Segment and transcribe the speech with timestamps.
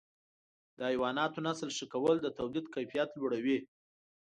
[0.77, 3.57] د حیواناتو نسل ښه کول د تولید کیفیت لوړوي.